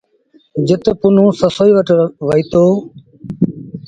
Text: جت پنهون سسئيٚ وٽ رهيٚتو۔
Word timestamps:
جت 0.67 0.85
پنهون 0.99 1.31
سسئيٚ 1.41 1.73
وٽ 1.75 1.89
رهيٚتو۔ 2.27 2.65